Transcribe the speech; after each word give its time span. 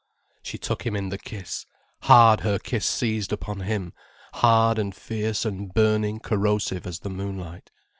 She 0.41 0.57
took 0.57 0.83
him 0.83 0.95
in 0.95 1.09
the 1.09 1.19
kiss, 1.19 1.67
hard 2.01 2.39
her 2.39 2.57
kiss 2.57 2.87
seized 2.87 3.31
upon 3.31 3.59
him, 3.59 3.93
hard 4.33 4.79
and 4.79 4.95
fierce 4.95 5.45
and 5.45 5.71
burning 5.71 6.19
corrosive 6.21 6.87
as 6.87 7.01
the 7.01 7.11
moonlight. 7.11 7.69